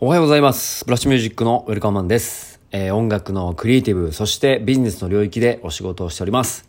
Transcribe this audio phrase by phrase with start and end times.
[0.00, 0.84] おはようございます。
[0.84, 2.60] ブラッシュミュージックのウェルカムマンです。
[2.70, 6.68] えー音楽のクリエイティブ、そしてビジネスの領域でお仕事をしております。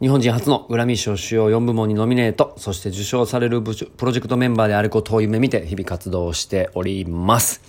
[0.00, 3.74] 日本人初のグラミー賞主要4部門にノミネート、そして受賞されるプ
[4.06, 7.60] ロジェクトメンバーであることを夢見て日々活動しております。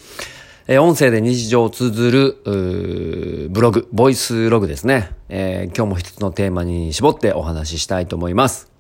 [0.68, 5.12] えー音声で日常を綴るブログ、ボイスログですね。
[5.28, 8.72] えー今日も一つのテーマに絞ってお話ししたいと思います。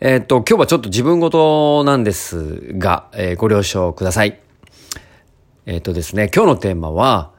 [0.00, 4.47] えっと、今日はちょっと自分事なんですが、えーご了承ください。
[5.70, 7.32] えっ、とですね、今日のテーマは、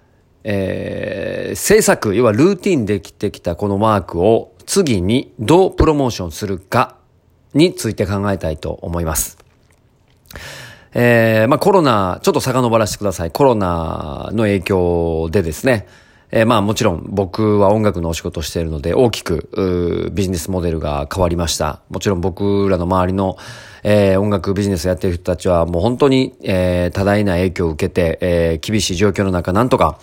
[0.44, 6.98] えー制作、要はルーティンできてきたこのワークを次にどうプロモーションするか
[7.56, 9.40] について考えたいと思います。
[10.94, 13.32] えーまあコロナ、ちょっと遡らせてください。
[13.32, 15.88] コロナの影響でですね、
[16.32, 21.82] えーまあもちろん僕は音楽のお仕事をしているので大きくビジネスモデルが変わりました。
[21.90, 23.38] もちろん僕らの周りの、
[23.84, 29.98] えー音楽ビジネスやっている人たちはもう本当に、えー多大な影響を受けて、えー厳しい状況の中なんとか、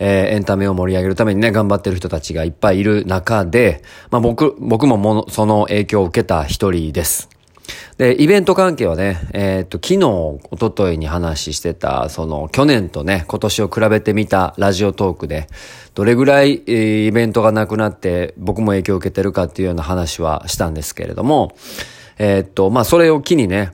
[0.00, 7.37] えーエンタメを盛り上げるためにね、頑張っている人たちがいっぱいいる中で、まあ僕、僕ももその影響を受けた一人です。
[7.98, 15.48] で、イベント関係はね、えーっと、昨日、一昨日に話してた、その、去年とね、今年を比べてみたラジオトークで、
[15.96, 21.56] どれぐらい、えーイベントがなくなって、僕も影響を受けてるかっていうような話はしたんですけれども、
[22.18, 23.72] えーっと、まあ、それを機にね、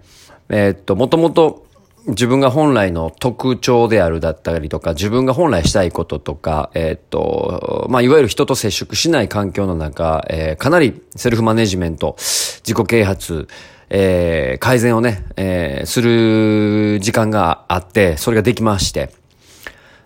[0.48, 1.66] えっと、もともと、
[2.06, 13.48] 自分が本来の特徴であるだったりとか、自分が本来したいこととか、えーっと、まあ、いわゆる人と接触しない環境の中、えーかなりセルフマネジメント、自己啓発、
[13.90, 19.10] えー改善をね、えーする時間があって、それができまして、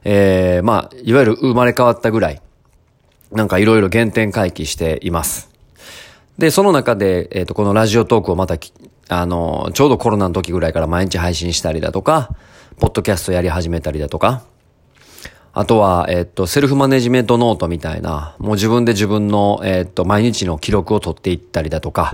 [0.04, 2.40] えーまあ、いわゆる生まれ変わったぐらい、
[3.32, 5.50] なんかいろいろ原点回帰しています。
[6.38, 8.56] で、その中で、えっ、と、このラジオトークをまた、
[9.08, 12.30] あの、ちょうどコロナの時ぐらいから毎日配信したりだとか、
[12.78, 14.44] ポッドキャストやり始めたりだとか、
[15.52, 22.12] あとは、えっ、と、セルフマネジメントノートみたいな、もう自分で自分の、えっ、と、毎日の記録を取っていったりだとか、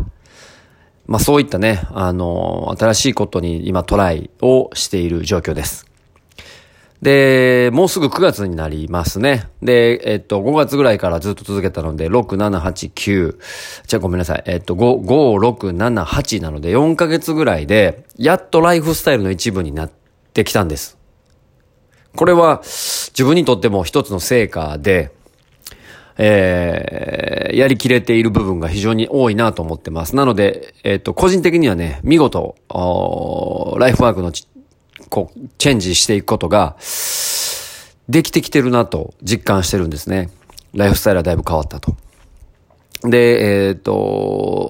[1.07, 5.87] まあそういったね、あの、新しいことに今トライをしている状況です。
[7.05, 9.51] で、もうすぐ9月になりますね。
[9.61, 13.39] で、えっと、5月ぐらいからずっと続けたので、6、7、8、9、
[13.87, 14.43] じゃあごめんなさい。
[14.47, 19.91] えっと、5、5、6、7、8なので、4ヶ月ぐらいで、やっとライフスタイルの一部になっ
[20.33, 20.97] てきたんです。
[22.17, 25.13] これは、自分にとっても一つの成果で、
[26.19, 30.17] えーやりきれている部分が非常に多いなと思ってます。
[30.17, 32.57] なので、えっ、と、個人的にはね、見事、
[33.79, 34.33] ライフワークの
[35.09, 36.77] こう、チェンジしていくことが、
[38.09, 40.31] できてきてるなと実感してるんですね。
[40.75, 41.97] ライフスタイルはだいぶ変わったと。
[43.03, 43.95] で、えっ、と、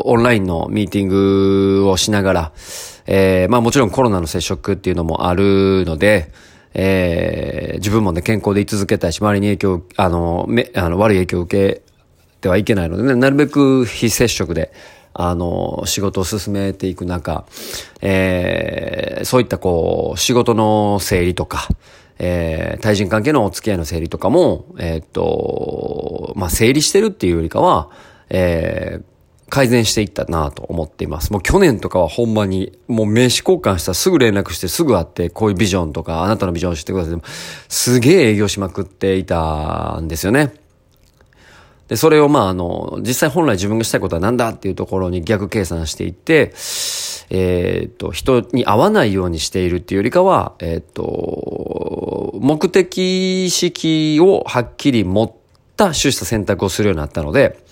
[0.05, 2.53] オンラインのミーティングをしながら、
[3.07, 6.31] えーまあもちろんコロナの接触っていうのもあるので、
[6.75, 11.83] えー自分もね、健康で居続けたいし、周りに影響、あの、め、あの、悪い影響を受け
[12.41, 14.73] てはいけないのでね、なるべく非接触で、
[15.13, 17.45] あの、仕事を進めていく中、
[18.01, 21.69] えーそういったこう、仕事の整理とか、
[22.19, 27.91] えー対人関係のお付き合いの整理とかも、えーっと、まあ、整理してるっていうよりかは、
[28.31, 29.14] えー
[29.51, 31.33] 改善していったなと思っています。
[31.33, 37.21] もう去年とかはほんまに、もう名刺交換したらすぐ連絡してすぐ会って、こういうビジョンとか、あなたのビジョンを知ってください。
[37.69, 40.55] すげえ営業しまくっていたんですよね。
[41.89, 46.53] で、それをまああの、実際本来自分がしたいことは何だっていうところに逆計算していって、
[47.31, 55.33] えーっと、人に会わないようにしているっていうよりかは、えーっと、目的意識をはっきり持っ
[55.77, 57.64] た取捨選択をするようになったので、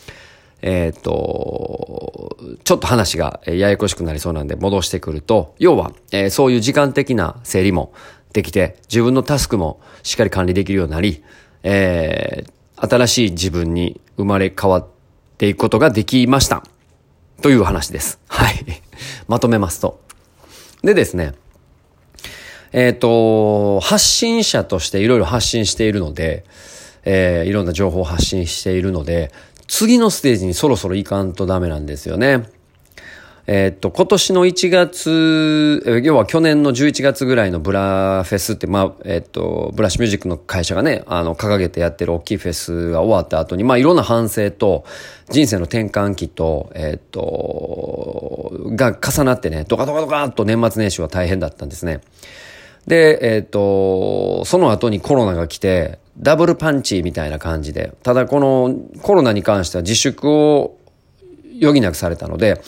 [0.62, 7.92] えーっと、ちょっと話がややこしくなりそうなんで戻してくると、要は、えーそういう時間的な整理も
[8.32, 11.22] できて、自分のタスクもしっかり管理できるようになり、
[11.64, 12.52] えー
[12.84, 14.86] 新しい自分に生まれ変わっ
[15.38, 16.64] ていくことができました。
[17.40, 18.18] という話です。
[18.26, 18.82] はい。
[19.28, 20.00] まとめますと。
[20.82, 21.34] でですね、
[22.72, 26.44] えっ、と、発信者としていろいろ発信しているので、
[27.04, 29.30] えーいろんな情報を発信しているので、
[29.72, 32.42] 次のステージにそろそろ行かんとダメなんですよね。
[33.46, 44.84] えっと、今年の1月、要は去年の11月ぐらいのブラフェスって、まあ、えっと、ブラッシュミュージックの会社がね、あの、掲げてやってる大きいフェスが終わった後に、まあ、いろんな反省と、
[45.30, 52.02] 人生の転換期と、えっと、が重なってね、ドカドカドカっと年末年始は大変だったんですね。
[52.86, 60.78] で、えっ、と、その後にコロナが来て、ダブルパンチみたいな感じで、ただこのコロナに関しては自粛を
[61.60, 62.60] 余儀なくされたので、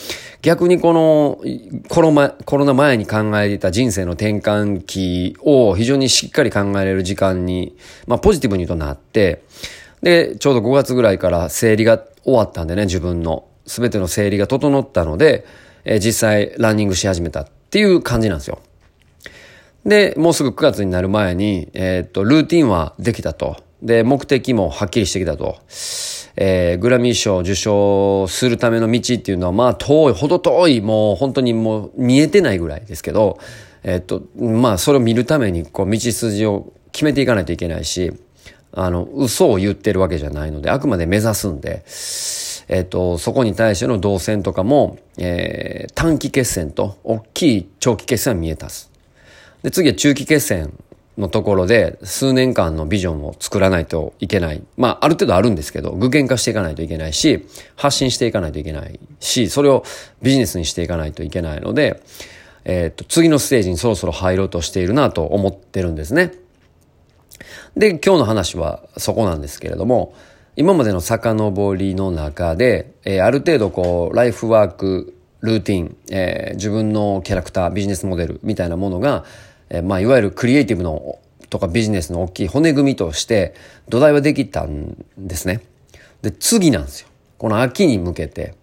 [0.43, 1.41] 逆にこの
[1.88, 7.76] コロナコロナ前に考えていた人生の転換期を非常にしっかり考えれる時間に、
[8.06, 9.43] まあポジティブにとなって、
[10.02, 13.46] で、ちょうど5月ぐらいから整理が終わったんでね、自分の。
[13.67, 15.46] すべての整理が整ったので、
[15.85, 18.61] え、実際ランニングし始めたっていう感じなんですよ。
[19.85, 23.57] で、もうすぐ9月になる前に、えー、っと、ルーティンはできたと。
[23.83, 25.59] で、目的もはっきりしてきたと。
[26.37, 33.39] えー、グラミー賞受賞するための道っていうのは、まあ遠い、ほど遠い、もう本当にもう見えてないぐらいですけど、
[33.83, 38.13] えー、っと、まあそれを見るために、こう、道筋を決めていかないといけないし、
[38.73, 41.85] あの、嘘を言ってるわけじゃないので、あくまで目指すんで、
[42.69, 48.94] えっ、と、そこに対しての動線とかも、えー、短期決戦と大きい長期決戦は見えたす。
[49.65, 50.79] で、次は中期決戦
[51.17, 54.63] のところで数年間のビジョンを作らないといけない。
[54.77, 59.83] まあ、ある程度あるんですけど、具現化していかないといけないし、発信していかないといけないし、それを
[60.21, 62.03] ビジネスにしていかないといけないので、
[62.67, 66.33] えっ、と、次のステージにそろそろ入ろうとしているなと思ってるんですね。
[67.75, 70.15] で、今日の話はそこなんですけれども、
[70.57, 79.25] 今までの遡りの中で、えー、ある程度こう、ライフワーク、ルーティン、えー、自分のキャラクター、ビジネスモデルみたいなものが、
[79.71, 81.19] えー、まあ、いわゆるクリエイティブの
[81.51, 83.55] とかビジネスの大きい骨組みとして
[83.89, 85.63] 土台はできたんですね。
[86.23, 87.09] で、次なんですよ。
[87.39, 88.55] この秋に向けて、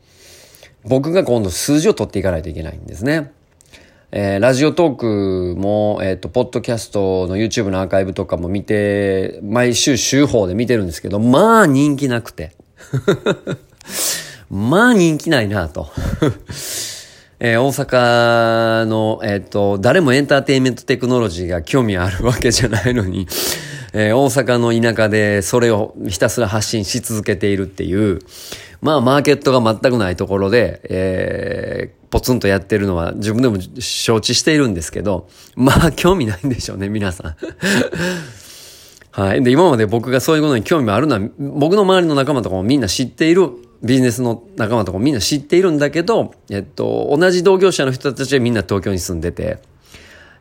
[0.84, 3.32] 僕が今度数字を取っていかないといけないんですね。
[4.12, 12.52] えー、ラジオトークも、えっ、ー、と、ポッドキャストの YouTube のアーカイブとかも見て、毎週週報で見てるんですけど、まあ人気なくて。
[14.52, 15.88] まあ人気ないなと。
[17.44, 23.26] えー、大阪の、えっ、ー、と、誰もエンターテインメントテクノロジーが興味あるわけじゃないのに、
[23.94, 28.20] えー、大阪の田舎でそれをひたすら発信し続けているっていう、
[28.80, 35.28] まあマーケットが全くないところで、えー、ポツンとやってるのは自分でも承知しているんですけど、
[35.58, 37.36] まあ興味ないんでしょうね、皆さん。
[39.20, 39.44] はい。
[39.44, 43.50] で、今まで僕がそういうことに興味あるのは、僕の周りの仲間とかもみんな知っている、
[43.84, 49.60] ビジネスの仲間とかみんな知っているんだけど、えっと、同じ同業者の人たちはみんな東京に住んでて、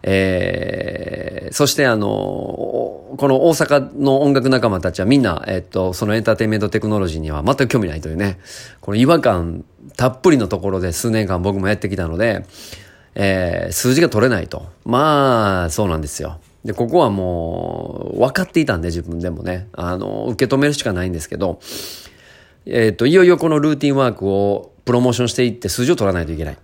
[0.02, 8.38] えー、そしてあの、この大阪の音楽仲間たちはみんな、えっと、そのエンターテインメントテクノロジーには全く興味ないというね、
[8.81, 9.64] この違和感
[9.96, 12.44] たっぷりのところで数年間僕もやってきたので、
[13.14, 14.66] えー、数字が取れないと。
[14.84, 16.40] まあ、そうなんですよ。
[16.64, 21.58] で、ここはもう、分かっていたんで自分でもね、あの、受け止めるしかないんですけど、
[22.72, 26.56] えっ、と、いよいよこのルーティンワークをプロモーションしていって数字を取らないといけない。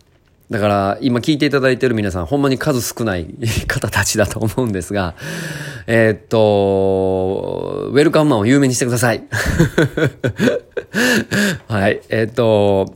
[0.49, 3.35] だから今聞いていただいている皆さんほんまに数少ない
[3.67, 5.17] 方たちだと思うんですが、
[5.89, 9.25] えー、っと、ウェルカムマンを有名にしてください。
[11.67, 12.01] はい。
[12.09, 12.95] えー、っと、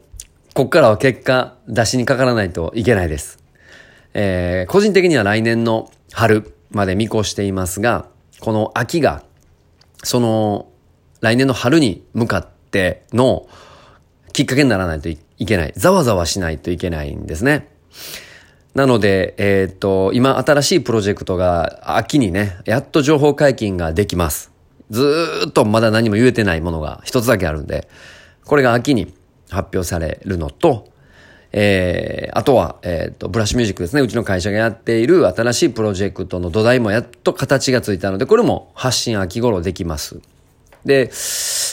[0.54, 3.40] こっからは結果出しにかからないといけないです。
[4.14, 8.06] えー、個人的には来年の春まで見越していますが、
[8.38, 9.24] この秋が、
[10.04, 10.68] その
[11.20, 12.59] 来年の春に向かって
[13.12, 13.48] の
[14.32, 15.72] きっかけにならないといけない。
[15.76, 17.68] ざわざわしないといけないんですね。
[18.74, 24.52] なので、えー、っと、今新しいプロジェクトが秋にね、やっと情報解禁ができます。
[24.90, 27.88] ずーっとまだ何も言えてないものが一つだけあるんで、
[28.44, 29.14] これが秋に
[29.50, 30.88] 発表されるのと、
[31.52, 34.02] えー、あとは、えっ、と、ブラッシュミュージックですね。
[34.02, 40.20] うちの会社がやっている新しいプロジェクトの土台もやっと形がついたので、これも発信秋頃できます。
[40.84, 41.10] で、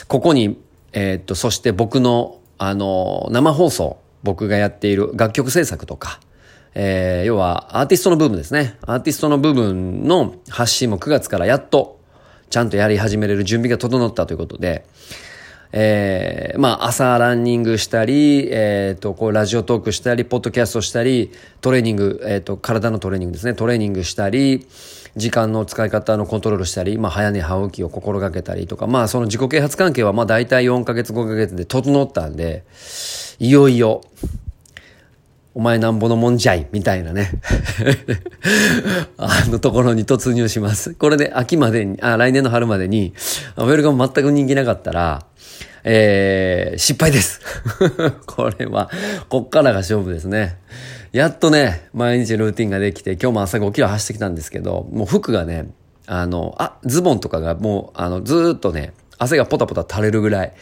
[0.07, 0.59] ここに、
[0.93, 6.19] えっ、と、そして僕のあの、生放送、僕がやっている楽曲制作とか、
[6.73, 8.77] えー、要はアーティストの部分ですね。
[8.81, 11.99] アーティストの部分の発信も9月からやっと
[12.49, 14.85] ちゃんとやり始めれる準備が整ったということで、
[15.71, 21.31] えー、まあ朝ランニングしたり、えっ、ー、と、こうラジオトークしたり、ポッドキャストしたり、
[21.61, 23.53] トレーニング、えっ、ー、と、体のトレーニングですね。
[23.53, 24.67] トレーニングしたり、
[25.17, 32.63] 時間の使い方のコントロールしたり、まあ、早寝早起きを心がけたりとか、まあ、その自己啓発関係は、まあ、大体4ヶ月、5ヶ月で整ったんで、
[33.39, 34.01] いよいよ、
[35.57, 37.31] お前なんぼのもんじゃいみたいなね
[39.17, 40.93] あのところに突入します。
[40.93, 43.15] これで秋までに、あ、来年の春までに、
[43.57, 45.25] ウェルカム全く人気なかったら、
[45.89, 47.39] えー、失敗です
[48.27, 48.89] これは、
[49.29, 50.57] こっからが勝負ですね。
[51.13, 55.69] やっとね、毎日ルーティンができて、今日も朝5キロ走ってきたんですけど、もう服がね、
[56.05, 60.53] あの、あ、ズボンとかがもう、あの、ずっとね、汗がポタポタ垂れるぐらい、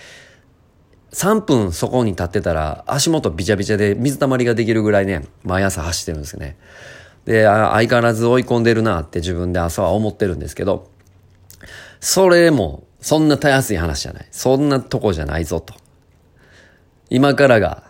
[1.11, 6.55] 3分そこに立ってたら足元びちゃびちゃで水たまりができるぐらいね、毎朝走ってるんですよね。
[7.25, 10.87] で、相変わらず追い込んでるなって自分で朝は思ってるんですけど、
[11.99, 14.25] それも、そんなたやすい話じゃない。
[14.31, 15.75] そんなとこじゃないぞと。
[17.11, 17.83] 今からが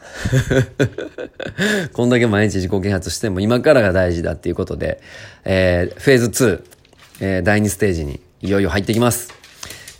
[1.93, 4.99] こんだけ毎日自己啓発しても今からが大事だっていうことで、
[5.45, 6.63] えー、フェーズ2、
[7.21, 9.29] えー、第2ステージにいよいよ入ってきます。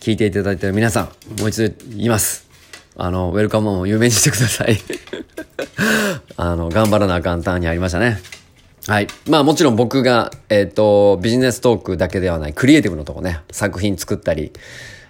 [0.02, 1.06] 聞いていただいている皆さん、
[1.40, 2.46] もう一度言います。
[2.98, 4.78] あの、ウェルカムを有名にしてください
[6.36, 8.20] あの、頑張らなあかんターンにありましたね。
[8.86, 9.08] はい。
[9.30, 14.52] まあもちろん僕が、えっ、ー、と、ビジネストークだけではない、クリエイティブのとこね、作品作ったり、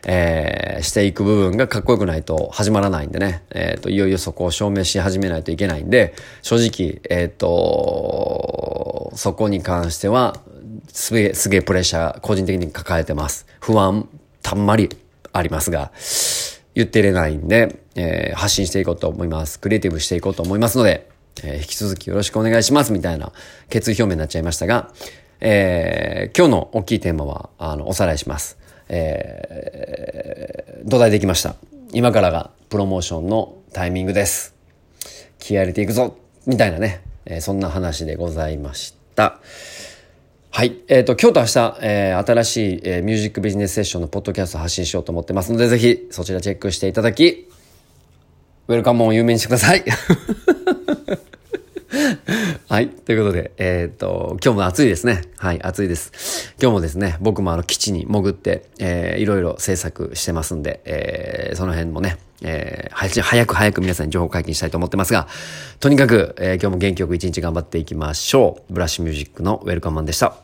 [0.07, 10.37] えー、していく部分がかっこよくないと始まらないんでね、えっ、ー、と、いよいよそこを証明し始めないといけないんで、正直、えっ、ー、と、そこに関しては、
[10.87, 13.47] すげえ、すげえプレッシャー、個人的に抱えてます。
[13.59, 14.07] 不安、
[14.43, 14.89] たんまり
[15.33, 15.91] ありますが、
[16.75, 19.59] 言ってれないんで、えー、発信していこうと思います。
[19.59, 21.09] クリエイティブしていこうと思いますので、
[21.43, 23.31] えー、引き続きよろしくお願いしますみたいな
[23.69, 24.91] 決意表明になっちゃいましたが、
[25.39, 28.64] えー、今日の大きいテーマは、あの、おさらいします。
[28.89, 31.55] えー、土台できました。
[31.93, 34.55] 今からがプロモーションのタイミングです。
[35.39, 39.39] 気合入れていくぞみたいなね、えー、そんな話でございました。
[40.51, 40.81] はい。
[40.87, 47.49] えっ、ー、と、今日と明日、えー、新しい、えー、ミュージックビジネスセッションのポッドキャスト発信しようと思ってますので、ぜひそちらチェックしていただき、
[48.67, 49.83] ウェルカムを有名にしてください。
[52.75, 52.89] はい。
[52.89, 55.21] ということで、えっ、と、今日も暑いですね。
[55.37, 56.53] はい、暑いです。
[56.61, 65.29] 今日もですね、僕もあの基地に潜って、えー、いろいろ制作してますんで、えー、その辺もね、えー、早く早く皆さんに情報解禁したいと思ってますが、
[65.79, 68.73] とにかく、えー、今日も元気よく一日頑張っていきましょう。
[68.73, 70.35] ブラッシュミュージックのウェルカムマンでした。